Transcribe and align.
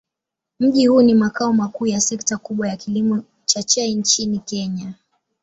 Mji 0.59 0.87
huu 0.87 1.01
ni 1.01 1.13
makao 1.13 1.53
makuu 1.53 1.87
ya 1.87 2.01
sekta 2.01 2.37
kubwa 2.37 2.67
ya 2.69 2.77
kilimo 2.77 3.23
cha 3.45 3.63
chai 3.63 3.95
nchini 3.95 4.39
Kenya. 4.39 4.93